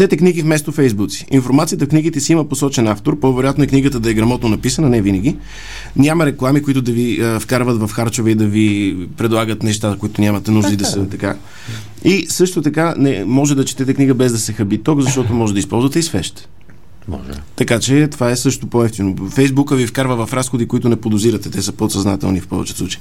Четете 0.00 0.16
книги 0.16 0.42
вместо 0.42 0.72
фейсбуци. 0.72 1.26
Информацията 1.30 1.84
в 1.84 1.88
книгите 1.88 2.20
си 2.20 2.32
има 2.32 2.48
посочен 2.48 2.88
автор, 2.88 3.18
по-вероятно 3.20 3.64
е 3.64 3.66
книгата 3.66 4.00
да 4.00 4.10
е 4.10 4.14
грамотно 4.14 4.48
написана, 4.48 4.88
не 4.88 5.02
винаги. 5.02 5.36
Няма 5.96 6.26
реклами, 6.26 6.62
които 6.62 6.82
да 6.82 6.92
ви 6.92 7.20
а, 7.22 7.40
вкарват 7.40 7.80
в 7.80 7.92
харчове 7.92 8.30
и 8.30 8.34
да 8.34 8.46
ви 8.46 8.96
предлагат 9.16 9.62
неща, 9.62 9.96
които 10.00 10.20
нямате 10.20 10.50
нужда 10.50 10.72
и 10.72 10.76
да 10.76 10.84
са 10.84 11.08
така. 11.08 11.36
И 12.04 12.26
също 12.28 12.62
така 12.62 12.94
не 12.98 13.24
може 13.24 13.54
да 13.54 13.64
четете 13.64 13.94
книга 13.94 14.14
без 14.14 14.32
да 14.32 14.38
се 14.38 14.52
хаби 14.52 14.82
ток, 14.82 15.00
защото 15.00 15.34
може 15.34 15.52
да 15.52 15.58
използвате 15.58 15.98
и 15.98 16.02
свещ. 16.02 16.48
Може. 17.08 17.40
Така 17.56 17.80
че 17.80 18.08
това 18.10 18.30
е 18.30 18.36
също 18.36 18.66
по-ефтино. 18.66 19.28
Фейсбука 19.30 19.76
ви 19.76 19.86
вкарва 19.86 20.26
в 20.26 20.34
разходи, 20.34 20.68
които 20.68 20.88
не 20.88 20.96
подозирате. 20.96 21.50
Те 21.50 21.62
са 21.62 21.72
подсъзнателни 21.72 22.40
в 22.40 22.46
повечето 22.48 22.78
случаи. 22.78 23.00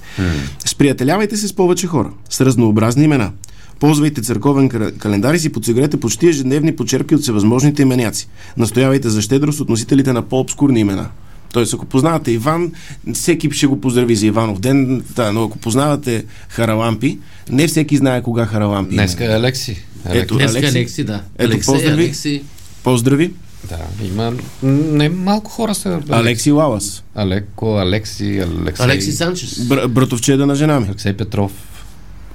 Сприятелявайте 0.66 1.38
се 1.38 1.48
с 1.48 1.54
повече 1.54 1.88
хора, 1.88 2.12
с 2.30 2.42
разнообразни 2.42 3.04
имена. 3.04 3.32
Ползвайте 3.80 4.22
църковен 4.22 4.70
календар 4.92 5.34
и 5.34 5.40
си 5.40 5.52
подсигурете 5.52 6.00
почти 6.00 6.28
ежедневни 6.28 6.76
почерпки 6.76 7.16
от 7.16 7.22
всевъзможните 7.22 7.82
именяци. 7.82 8.28
Настоявайте 8.58 9.10
за 9.10 9.22
щедрост 9.22 9.60
от 9.60 9.70
носителите 9.70 10.14
на 10.14 10.22
по-обскурни 10.22 10.80
имена. 10.80 11.08
Тоест, 11.54 11.74
ако 11.74 11.86
познавате 11.86 12.32
Иван, 12.32 12.72
всеки 13.14 13.52
ще 13.52 13.68
го 13.68 13.82
поздрави 13.82 14.16
за 14.16 14.26
Иванов 14.26 14.60
ден, 14.60 15.04
да, 15.16 15.32
но 15.32 15.44
ако 15.44 15.58
познавате 15.58 16.26
Харалампи, 16.50 17.18
не 17.50 17.68
всеки 17.68 17.98
знае 17.98 18.24
кога 18.24 18.46
Харалампи. 18.46 18.96
Днеска 18.96 19.26
е 19.26 19.28
Алекси. 19.28 19.72
Алекси. 20.06 20.24
Ето, 20.24 20.36
Днеска 20.36 20.58
Алекси. 20.58 20.78
Алекси, 20.78 21.04
да. 21.04 21.22
Ето, 21.38 21.52
Алексей, 21.52 21.74
поздрави. 21.74 22.04
Алекси. 22.04 22.44
Поздрави! 22.84 23.34
Да, 23.70 23.78
има 24.06 24.34
не 24.64 25.10
малко 25.10 25.52
хора 25.52 25.76
са. 25.76 26.02
Алекси 26.10 26.52
Лалас, 26.52 27.04
Алеко, 27.16 27.78
Алекси, 27.78 28.40
Алексей. 28.40 28.86
Алекси 28.86 29.12
Санчес. 29.12 29.60
бр- 29.60 29.88
братовчеда 29.88 30.46
на 30.46 30.56
жена 30.56 30.80
ми. 30.80 30.86
Алексей 30.88 31.14
Петров. 31.14 31.52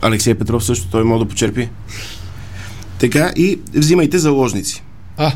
Алексей 0.03 0.35
Петров 0.35 0.65
също, 0.65 0.89
той 0.91 1.05
може 1.05 1.25
да 1.25 1.29
почерпи. 1.29 1.69
Така 2.99 3.33
и 3.37 3.59
взимайте 3.75 4.19
заложници. 4.19 4.83
А, 5.17 5.33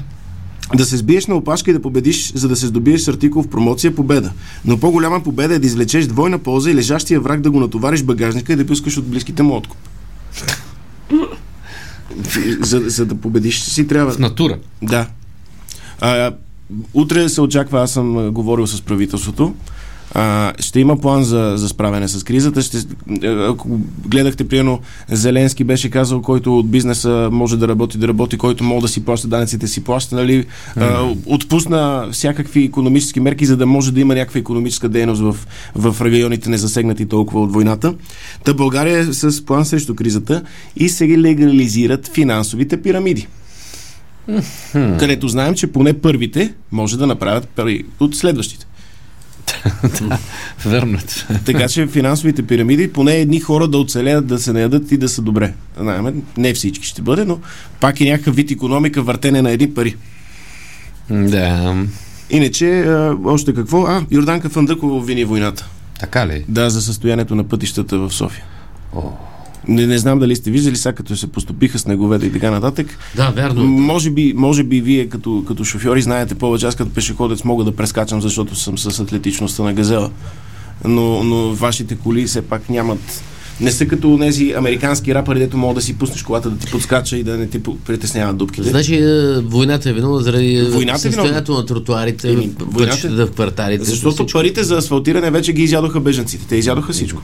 Да 0.75 0.85
се 0.85 0.97
сбиеш 0.97 1.27
на 1.27 1.35
опашка 1.35 1.71
и 1.71 1.75
да 1.75 1.83
победиш, 1.83 2.33
за 2.35 2.49
да 2.49 2.57
се 2.57 2.67
здобиеш 2.67 3.01
с 3.01 3.09
артикул 3.09 3.43
в 3.43 3.49
промоция 3.49 3.95
победа. 3.95 4.33
Но 4.65 4.81
по-голяма 4.81 5.23
победа 5.23 5.55
е 5.55 5.59
да 5.59 5.67
извлечеш 5.67 6.07
двойна 6.07 6.39
полза 6.39 6.71
и 6.71 6.75
лежащия 6.75 7.21
враг 7.21 7.41
да 7.41 7.51
го 7.51 7.61
натовариш 7.61 8.03
багажника 8.03 8.53
и 8.53 8.57
да 8.57 8.67
пускаш 8.67 8.97
от 8.97 9.07
близките 9.07 9.43
му 9.43 9.57
откуп. 9.57 9.79
За, 12.61 12.81
за 12.87 13.07
да 13.07 13.15
победиш 13.15 13.61
си 13.61 13.87
трябва. 13.87 14.13
в 14.13 14.19
натура. 14.19 14.59
Да. 14.83 15.07
А, 16.01 16.33
утре 16.95 17.29
се 17.29 17.41
очаква, 17.41 17.83
аз 17.83 17.93
съм 17.93 18.31
говорил 18.33 18.67
с 18.67 18.83
правителството. 18.83 19.55
А, 20.15 20.53
ще 20.61 20.81
има 20.81 20.97
план 20.97 21.25
за, 21.25 21.53
за 21.57 21.69
справяне 21.69 22.09
с 22.09 22.25
кризата. 22.25 22.63
Ще, 22.63 22.79
ако 23.49 23.81
гледахте, 24.07 24.49
примерно, 24.49 24.81
Зеленски 25.09 25.65
беше 25.65 25.91
казал, 25.91 26.23
който 26.23 26.59
от 26.59 26.71
бизнеса 26.71 27.29
може 27.33 27.57
да 27.57 27.69
работи, 27.69 27.99
да 27.99 28.09
работи, 28.09 28.39
който 28.39 28.65
може 28.65 28.83
да 28.83 28.89
си 28.89 29.05
плаща 29.05 29.29
данъците, 29.29 29.67
си 29.67 29.85
плаща, 29.85 30.17
нали? 30.17 30.47
А, 30.77 31.15
отпусна 31.27 32.09
всякакви 32.13 32.65
економически 32.65 33.21
мерки, 33.21 33.47
за 33.47 33.57
да 33.57 33.67
може 33.67 33.93
да 33.93 34.01
има 34.01 34.15
някаква 34.15 34.41
економическа 34.41 34.89
дейност 34.89 35.23
в, 35.23 35.37
в 35.75 36.01
районите, 36.01 36.51
не 36.51 36.59
засегнати 36.59 37.07
толкова 37.07 37.41
от 37.41 37.53
войната. 37.53 37.95
Та 38.45 38.55
България 38.55 38.99
е 38.99 39.05
с 39.05 39.45
план 39.45 39.65
срещу 39.65 39.95
кризата 39.95 40.43
и 40.77 40.89
се 40.89 41.19
легализират 41.19 42.09
финансовите 42.09 42.83
пирамиди 42.83 43.27
където 44.73 45.29
знаем, 45.29 45.55
че 45.55 45.67
поне 45.67 45.93
първите 45.93 46.55
може 46.73 46.99
да 46.99 47.07
направят 47.07 47.49
пари 47.49 47.85
от 48.01 48.17
следващите. 48.17 48.67
Това. 49.97 50.19
Така 51.45 51.69
че 51.69 51.87
финансовите 51.87 52.47
пирамиди, 52.47 52.93
поне 52.93 53.17
едни 53.17 53.41
хора 53.41 53.69
да 53.69 53.79
оцелеят, 53.79 54.27
да 54.27 54.39
се 54.39 54.53
наядат 54.53 54.93
и 54.93 54.97
да 54.97 55.09
са 55.09 55.23
добре. 55.23 55.53
Знаем, 55.81 56.23
не 56.37 56.55
всички 56.55 56.87
ще 56.87 57.03
бъде, 57.03 57.25
но 57.25 57.39
пак 57.81 58.01
е 58.01 58.05
някакъв 58.05 58.37
вид 58.37 58.51
економика, 58.51 59.03
въртене 59.03 59.43
на 59.43 59.51
едни 59.51 59.75
пари. 59.75 59.97
Да. 61.11 61.77
Иначе, 62.31 62.81
а, 62.81 63.17
още 63.25 63.55
какво? 63.55 63.87
А, 63.87 64.05
Йорданка 64.11 64.49
Фандъкова 64.49 64.97
обвини 64.97 65.25
войната. 65.25 65.69
Така 66.01 66.27
ли? 66.27 66.45
Да, 66.49 66.71
за 66.71 66.83
състоянието 66.83 67.35
на 67.35 67.45
пътищата 67.45 67.99
в 67.99 68.11
София. 68.11 68.45
О, 68.97 69.03
Не, 69.69 69.87
не 69.87 69.99
знам 69.99 70.19
дали 70.19 70.37
сте 70.37 70.51
виждали, 70.51 70.77
сега 70.77 70.93
като 70.93 71.17
се 71.17 71.27
поступиха 71.27 71.79
снеговете 71.79 72.27
и 72.27 72.33
така 72.33 72.51
нататък. 72.51 72.99
Да, 73.17 73.31
вярно. 73.31 73.65
Може 73.65 74.11
би, 74.11 74.33
може 74.37 74.63
би 74.65 74.81
вие 74.81 75.09
като, 75.09 75.45
като 75.49 75.65
шофьори 75.65 76.03
знаете 76.03 76.35
повече. 76.35 76.67
Аз 76.67 76.75
като 76.75 76.91
пешеходец 76.91 77.45
мога 77.45 77.65
да 77.65 77.77
прескачам, 77.77 78.23
защото 78.23 78.57
съм 78.57 78.79
с 78.79 79.01
атлетичността 79.01 79.63
на 79.63 79.73
газела. 79.73 80.11
Но, 80.85 81.25
но 81.25 81.55
вашите 81.55 81.97
коли 81.97 82.27
все 82.27 82.43
пак 82.43 82.71
нямат... 82.71 83.23
Не 83.61 83.71
са 83.71 83.87
като 83.87 84.19
тези 84.21 84.55
американски 84.57 85.15
рапъри, 85.15 85.39
дето 85.39 85.57
могат 85.57 85.75
да 85.75 85.83
си 85.83 85.99
пуснеш 85.99 86.23
колата 86.23 86.51
да 86.51 86.59
ти 86.59 86.71
подскача 86.71 87.17
и 87.17 87.23
да 87.23 87.37
не 87.37 87.47
ти 87.47 87.63
притесняват 87.63 88.37
дупките. 88.37 88.69
Значи 88.69 88.95
е, 88.95 89.41
войната 89.41 89.91
е 89.91 89.93
виновна 89.93 90.21
заради 90.21 90.69
Войната 90.73 90.97
е 90.97 91.01
състоянието 91.01 91.53
на 91.53 91.67
тротуарите, 91.67 92.33
Еми, 92.33 92.51
войната- 92.61 93.27
в 93.27 93.31
кварталите. 93.31 93.85
Защото 93.85 94.15
всичко. 94.15 94.39
парите 94.39 94.65
за 94.65 94.77
асфалтиране 94.77 95.31
вече 95.31 95.53
ги 95.53 95.63
изядоха 95.63 96.01
бежанците. 96.01 96.47
Те 96.49 96.57
изядоха 96.57 96.93
всичко. 96.93 97.23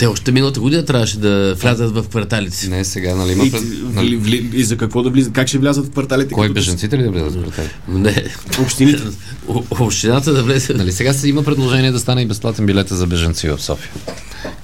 Те 0.00 0.06
още 0.06 0.32
миналата 0.32 0.60
година 0.60 0.84
трябваше 0.84 1.18
да 1.18 1.54
влязат 1.54 1.90
в 1.92 2.04
кварталите 2.04 2.56
си. 2.56 2.68
не 2.68 2.84
сега, 2.84 3.14
нали 3.14 3.32
има... 3.32 3.44
И, 3.44 3.52
нали, 3.84 4.16
вли, 4.16 4.50
и 4.54 4.64
за 4.64 4.76
какво 4.76 5.02
да 5.02 5.10
влизат? 5.10 5.32
Как 5.32 5.48
ще 5.48 5.58
влязат 5.58 5.86
в 5.86 5.90
кварталите? 5.90 6.34
Кой 6.34 6.46
като- 6.46 6.54
беженците 6.54 6.98
ли 6.98 7.02
да 7.02 7.10
влязат 7.10 7.34
в 7.34 7.42
квартали? 7.42 7.68
Не. 7.88 8.24
Общините. 8.60 9.02
О- 9.48 9.62
Общината 9.72 10.32
да 10.32 10.42
влезе. 10.42 10.74
Нали 10.74 10.92
сега 10.92 11.12
се 11.12 11.28
има 11.28 11.42
предложение 11.42 11.92
да 11.92 11.98
стане 11.98 12.22
и 12.22 12.26
безплатен 12.26 12.66
билет 12.66 12.88
за 12.88 13.06
беженци 13.06 13.48
в 13.48 13.58
София. 13.58 13.90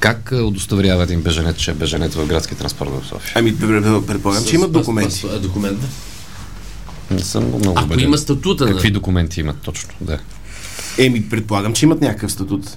Как 0.01 0.33
а, 0.33 0.37
удостоверява 0.37 1.03
един 1.03 1.21
беженец, 1.21 1.57
че 1.57 1.71
е 1.71 1.75
беженец 1.75 2.15
в 2.15 2.27
градски 2.27 2.55
транспорт 2.55 2.91
в 2.93 3.07
София? 3.07 3.33
Ами, 3.35 3.55
пр- 3.55 4.07
предполагам, 4.07 4.45
че 4.45 4.55
имат 4.55 4.73
документи. 4.73 5.15
с- 5.15 5.21
с- 5.21 5.41
Документ. 5.41 5.79
Не 7.11 7.19
съм 7.19 7.45
много 7.47 7.71
Ако 7.71 7.85
убеден. 7.85 8.05
има 8.05 8.19
статута 8.19 8.67
Какви 8.67 8.91
документи 8.91 9.41
имат 9.41 9.57
точно? 9.59 9.91
Да. 10.01 10.19
Еми, 10.99 11.29
предполагам, 11.29 11.73
че 11.75 11.85
имат 11.87 12.01
някакъв 12.01 12.33
статут, 12.33 12.77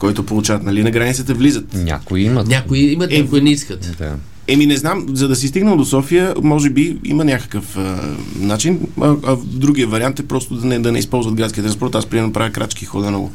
който 0.00 0.26
получават, 0.26 0.62
нали, 0.62 0.82
на 0.82 0.90
границата 0.90 1.34
влизат. 1.34 1.74
Някои 1.74 2.22
имат. 2.22 2.48
Някои 2.48 2.78
имат, 2.78 3.12
Е, 3.12 3.22
някои 3.22 3.40
не 3.40 3.50
искат. 3.50 3.96
Да. 3.98 4.16
Еми, 4.48 4.66
не 4.66 4.76
знам, 4.76 5.06
за 5.12 5.28
да 5.28 5.36
си 5.36 5.48
стигнал 5.48 5.76
до 5.76 5.84
София, 5.84 6.34
може 6.42 6.70
би 6.70 6.98
има 7.04 7.24
някакъв 7.24 7.76
а, 7.76 8.14
начин, 8.36 8.80
а, 9.00 9.16
а 9.26 9.36
другия 9.44 9.86
вариант 9.86 10.18
е 10.18 10.26
просто 10.26 10.54
да 10.54 10.66
не, 10.66 10.78
да 10.78 10.92
не 10.92 10.98
използват 10.98 11.34
градския 11.34 11.64
транспорт. 11.64 11.94
Аз 11.94 12.06
примерно 12.06 12.32
правя 12.32 12.50
крачки, 12.50 12.84
хода 12.84 13.08
много. 13.10 13.32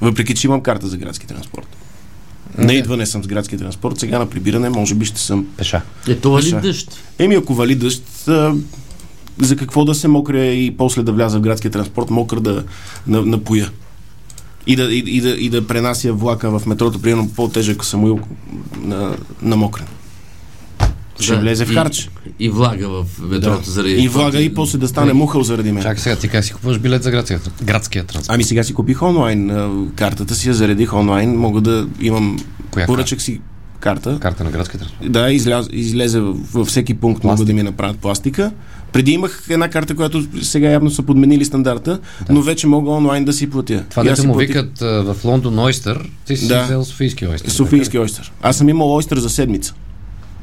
Въпреки, 0.00 0.34
че 0.34 0.46
имам 0.46 0.60
карта 0.60 0.86
за 0.86 0.96
градски 0.96 1.26
транспорт. 1.26 1.66
На 2.58 2.74
идване 2.74 3.06
съм 3.06 3.24
с 3.24 3.26
градски 3.26 3.56
транспорт, 3.56 3.98
сега 3.98 4.18
на 4.18 4.30
прибиране 4.30 4.68
може 4.68 4.94
би 4.94 5.04
ще 5.04 5.20
съм. 5.20 5.46
Пеша. 5.56 5.82
Е, 6.08 6.14
това 6.14 6.42
ли 6.42 6.52
дъжд? 6.62 7.00
Еми, 7.18 7.34
ако 7.34 7.54
вали 7.54 7.74
дъжд, 7.74 8.28
а, 8.28 8.54
за 9.38 9.56
какво 9.56 9.84
да 9.84 9.94
се 9.94 10.08
мокря 10.08 10.44
и 10.44 10.76
после 10.76 11.02
да 11.02 11.12
вляза 11.12 11.38
в 11.38 11.42
градския 11.42 11.70
транспорт, 11.70 12.10
мокър 12.10 12.40
да 12.40 12.64
на, 13.06 13.22
напоя. 13.22 13.70
И 14.66 14.76
да, 14.76 14.82
и, 14.84 14.98
и, 14.98 15.20
да, 15.20 15.28
и 15.30 15.48
да 15.48 15.66
пренася 15.66 16.12
влака 16.12 16.58
в 16.58 16.66
метрото, 16.66 17.02
примерно 17.02 17.30
по-тежък 17.36 17.84
самоил 17.84 18.20
на, 18.76 19.16
на 19.42 19.56
мокрен. 19.56 19.86
Ще 21.20 21.34
Да, 21.34 21.40
влезе 21.40 21.64
в 21.66 21.70
и- 21.70 21.74
харч. 21.74 22.10
И 22.38 22.48
влага 22.48 22.88
в 22.88 23.06
метрото 23.20 23.70
заради... 23.70 23.94
И 23.94 24.08
влага 24.08 24.40
и 24.40 24.54
после 24.54 24.78
да 24.78 24.88
стане 24.88 25.12
мухъл 25.12 25.42
заради 25.42 25.72
мен. 25.72 25.82
Чакай 25.82 25.98
сега, 25.98 26.16
ти 26.16 26.28
как 26.28 26.44
си 26.44 26.52
купуваш 26.52 26.78
билет 26.78 27.02
за 27.02 27.10
градския, 27.10 27.40
градския 27.62 28.04
транспорт? 28.04 28.34
Ами 28.34 28.44
сега 28.44 28.64
си 28.64 28.74
купих 28.74 29.02
онлайн 29.02 29.50
картата 29.96 30.34
си, 30.34 30.48
я 30.48 30.54
заредих 30.54 30.92
онлайн, 30.92 31.36
мога 31.36 31.60
да 31.60 31.86
имам 32.00 32.38
Коя 32.70 32.86
поръчах 32.86 33.22
си 33.22 33.40
карта. 33.84 34.18
Карта 34.20 34.44
на 34.44 34.50
градския 34.50 34.80
транспорт. 34.80 35.12
Да, 35.12 35.30
изляз, 35.32 35.68
излезе 35.72 36.20
във, 36.20 36.68
всеки 36.68 36.94
пункт, 36.94 37.24
могат 37.24 37.46
да 37.46 37.52
ми 37.52 37.62
направят 37.62 37.98
пластика. 37.98 38.50
Преди 38.92 39.12
имах 39.12 39.46
една 39.50 39.68
карта, 39.68 39.94
която 39.94 40.24
сега 40.42 40.70
явно 40.70 40.90
са 40.90 41.02
подменили 41.02 41.44
стандарта, 41.44 41.98
но 42.30 42.42
вече 42.42 42.66
мога 42.66 42.90
онлайн 42.90 43.24
да 43.24 43.32
си 43.32 43.50
платя. 43.50 43.84
Това 43.90 44.16
си 44.16 44.26
му 44.26 44.32
платих 44.32 44.48
викат 44.48 44.80
в 44.80 45.16
Лондон 45.24 45.58
Ойстър, 45.58 46.10
ти 46.26 46.36
си 46.36 46.48
Да. 46.48 46.64
взел 46.64 46.84
Софийски 46.84 47.26
Ойстър. 47.26 47.50
Софийски 47.50 47.98
ойстър. 47.98 48.32
Аз 48.42 48.56
съм 48.56 48.68
имал 48.68 48.96
ойстър 48.96 49.18
за 49.18 49.30
седмица. 49.30 49.74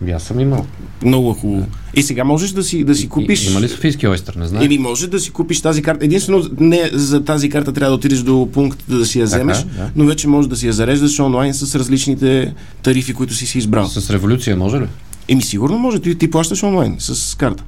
Така? 0.02 0.16
Аз 0.16 0.24
съм 0.24 0.40
имал. 0.40 0.66
Много 1.06 1.34
хубаво. 1.34 1.66
И 1.94 2.04
сега 2.04 2.24
можеш 2.24 2.52
да 2.52 2.64
си, 2.64 2.84
да 2.84 2.96
си 2.96 3.10
купиш. 3.10 3.48
И, 3.48 3.52
има 3.52 3.62
ли 3.62 3.70
Софийски 3.70 4.08
Ойстър? 4.08 4.36
Не 4.36 4.48
знам. 4.48 4.64
Или 4.64 4.78
може 4.78 5.08
да 5.08 5.20
си 5.20 5.32
купиш 5.32 5.62
тази 5.62 5.82
карта. 5.82 6.06
Единствено, 6.06 6.50
не 6.60 6.90
за 6.94 7.24
тази 7.24 7.50
карта 7.50 7.74
трябва 7.74 7.92
да 7.92 7.96
отидеш 7.96 8.20
до 8.20 8.50
пункт 8.54 8.84
да 8.90 9.06
си 9.06 9.20
я 9.20 9.26
вземеш, 9.26 9.58
да. 9.58 9.90
но 9.96 10.06
вече 10.06 10.28
може 10.28 10.50
да 10.50 10.56
си 10.56 10.68
я 10.68 10.74
зареждаш 10.74 11.20
онлайн 11.20 11.54
с 11.54 11.76
различните 11.76 12.54
тарифи, 12.84 13.14
които 13.14 13.34
си 13.34 13.46
си 13.46 13.58
избрал. 13.58 13.88
С 13.88 14.10
революция 14.10 14.56
може 14.58 14.80
ли? 14.80 14.86
Еми 15.28 15.42
сигурно 15.42 15.78
може, 15.78 16.00
ти, 16.00 16.16
ти 16.16 16.30
плащаш 16.30 16.64
онлайн 16.64 16.96
с 17.00 17.38
карта. 17.38 17.64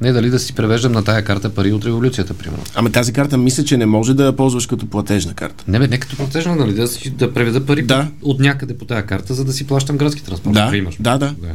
Не, 0.00 0.12
дали 0.12 0.30
да 0.30 0.38
си 0.38 0.52
превеждам 0.52 0.92
на 0.92 1.04
тая 1.04 1.24
карта 1.24 1.50
пари 1.50 1.72
от 1.72 1.84
революцията, 1.84 2.34
примерно. 2.34 2.62
Ама 2.74 2.90
тази 2.90 3.12
карта 3.12 3.38
мисля, 3.38 3.64
че 3.64 3.76
не 3.76 3.86
може 3.86 4.14
да 4.14 4.24
я 4.24 4.32
ползваш 4.32 4.66
като 4.66 4.86
платежна 4.86 5.34
карта. 5.34 5.64
Не 5.68 5.78
бе, 5.78 5.88
не 5.88 5.98
като 5.98 6.16
платежна, 6.16 6.56
нали? 6.56 6.74
Да, 6.74 6.88
си, 6.88 7.10
да 7.10 7.34
преведа 7.34 7.66
пари 7.66 7.82
Да. 7.82 8.08
от 8.22 8.40
някъде 8.40 8.78
по 8.78 8.84
тая 8.84 9.06
карта, 9.06 9.34
за 9.34 9.44
да 9.44 9.52
си 9.52 9.66
плащам 9.66 9.96
градски 9.96 10.24
транспорт. 10.24 10.54
Да, 10.54 10.70
имаш. 10.74 10.96
да, 11.00 11.18
да. 11.18 11.34
да. 11.38 11.48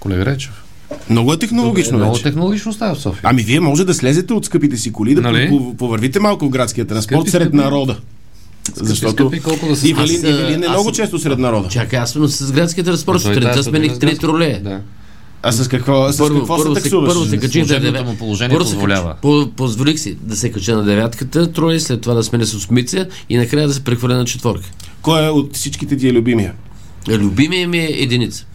Колега 0.00 0.26
Речев. 0.26 0.52
Много 1.10 1.32
е 1.32 1.38
технологично 1.38 1.96
Много 1.96 2.12
вече. 2.12 2.22
технологично 2.22 2.72
става 2.72 2.94
в 2.94 3.00
София. 3.00 3.20
Ами 3.24 3.42
вие 3.42 3.60
може 3.60 3.84
да 3.84 3.94
слезете 3.94 4.32
от 4.32 4.44
скъпите 4.44 4.76
си 4.76 4.92
коли, 4.92 5.14
да 5.14 5.20
Нали? 5.20 5.48
по- 5.48 5.76
повървите 5.76 6.20
малко 6.20 6.46
в 6.46 6.50
градския 6.50 6.84
транспорт 6.84 7.16
Скъпи, 7.16 7.30
сред 7.30 7.42
скъпи. 7.42 7.56
народа. 7.56 7.96
Защото 8.74 9.12
скъпи, 9.14 9.40
колко 9.40 9.66
да 9.66 9.76
са 9.76 9.86
и 9.86 9.90
скъпи. 9.90 10.02
Валин, 10.02 10.26
и 10.26 10.30
Аз, 10.30 10.40
Валин 10.40 10.62
е 10.62 10.66
аз- 10.66 10.70
много 10.70 10.92
често 10.92 11.18
сред 11.18 11.38
народа. 11.38 11.68
Чакай, 11.68 11.98
аз 11.98 12.10
съм 12.10 12.28
с 12.28 12.52
градския 12.52 12.84
транспорт. 12.84 13.20
Сутринта 13.20 13.62
смених 13.62 13.98
три 13.98 14.18
тролея. 14.18 14.62
Да. 14.62 14.80
А 15.42 15.52
с 15.52 15.68
какво, 15.68 16.12
с 16.12 16.18
какво 16.18 16.58
се 16.58 16.64
се, 16.64 16.74
таксуваш? 16.74 17.08
първо 17.08 17.24
се 17.24 17.38
качих 17.38 17.62
на 17.62 17.68
Служебното 17.68 17.92
девят- 17.92 18.06
му 18.06 18.16
положение 18.16 18.50
първо 18.50 18.64
позволява. 18.64 19.14
по- 19.14 19.50
Позволих 19.50 19.98
си 19.98 20.16
да 20.16 20.36
се 20.36 20.50
кача 20.50 20.76
на 20.76 20.82
девятката, 20.84 21.52
трое, 21.52 21.80
след 21.80 22.00
това 22.00 22.14
да 22.14 22.22
сменя 22.22 22.46
с 22.46 22.54
осмица 22.54 22.98
и 23.28 23.36
накрая 23.36 23.68
да 23.68 23.74
се 23.74 23.80
прехвърля 23.80 24.14
на 24.14 24.24
четворка. 24.24 24.70
Кой 25.02 25.26
е 25.26 25.30
от 25.30 25.56
всичките 25.56 25.96
ти 25.96 26.08
е 26.08 26.12
любимия? 26.12 26.54
Любимия 27.08 27.68
ми 27.68 27.78
е 27.78 27.88
единица. 27.92 28.46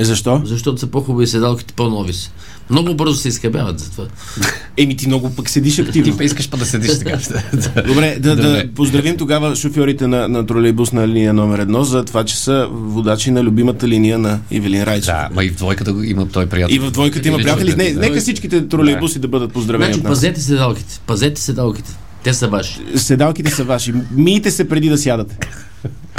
Защо? 0.00 0.42
Защото 0.44 0.80
са 0.80 0.86
по-хубави 0.86 1.26
седалките, 1.26 1.74
по-нови 1.74 2.12
са. 2.12 2.30
Много 2.70 2.94
бързо 2.94 3.14
се 3.14 3.28
изхабяват 3.28 3.80
за 3.80 3.90
това. 3.90 4.04
Еми 4.76 4.96
ти 4.96 5.08
много 5.08 5.30
пък 5.30 5.50
седиш 5.50 5.78
активно. 5.78 6.16
Ти 6.16 6.24
искаш 6.24 6.50
па 6.50 6.56
да 6.56 6.66
седиш 6.66 6.98
така. 6.98 7.18
Добре, 7.88 8.16
да, 8.20 8.36
Добре. 8.36 8.64
да 8.64 8.74
поздравим 8.74 9.16
тогава 9.16 9.56
шофьорите 9.56 10.06
на, 10.06 10.28
на 10.28 10.46
тролейбусна 10.46 11.08
линия 11.08 11.32
номер 11.32 11.58
едно 11.58 11.84
за 11.84 12.04
това, 12.04 12.24
че 12.24 12.36
са 12.36 12.68
водачи 12.70 13.30
на 13.30 13.42
любимата 13.44 13.88
линия 13.88 14.18
на 14.18 14.40
Ивелин 14.50 14.82
Райчев. 14.82 15.06
да, 15.06 15.28
ма 15.32 15.44
и 15.44 15.48
в 15.48 15.56
двойката 15.56 15.94
има 16.04 16.28
той 16.28 16.46
приятел. 16.46 16.74
И 16.74 16.78
в 16.78 16.90
двойката 16.90 17.28
има 17.28 17.38
приятели. 17.38 17.76
Не, 17.76 17.92
да. 17.92 18.00
нека 18.00 18.20
всичките 18.20 18.68
тролейбуси 18.68 19.18
да 19.18 19.28
бъдат 19.28 19.52
поздравени 19.52 19.94
Значи, 19.94 20.06
пазете 20.06 20.40
седалките. 20.40 21.00
Пазете 21.06 21.40
седалките. 21.40 21.96
Те 22.22 22.34
са 22.34 22.48
ваши. 22.48 22.78
Седалките 22.96 23.50
са 23.50 23.64
ваши. 23.64 23.94
Мийте 24.10 24.50
се 24.50 24.68
преди 24.68 24.88
да 24.88 24.98
сядате. 24.98 25.38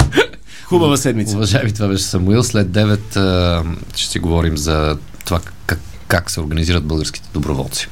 Хубава 0.68 0.96
седмица. 0.96 1.36
Уважаеми, 1.36 1.72
това 1.72 1.88
беше 1.88 2.04
Самуил. 2.04 2.42
След 2.42 2.68
9 2.68 3.16
а, 3.16 3.64
ще 3.94 4.10
си 4.10 4.18
говорим 4.18 4.56
за 4.56 4.98
това 5.24 5.40
как, 5.66 5.78
как 6.08 6.30
се 6.30 6.40
организират 6.40 6.84
българските 6.84 7.28
доброволци. 7.34 7.88